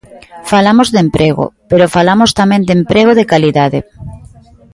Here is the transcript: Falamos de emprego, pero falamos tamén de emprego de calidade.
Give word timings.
Falamos 0.51 0.87
de 0.93 0.99
emprego, 1.05 1.45
pero 1.69 1.93
falamos 1.95 2.31
tamén 2.39 2.61
de 2.67 2.73
emprego 2.79 3.11
de 3.19 3.29
calidade. 3.31 3.79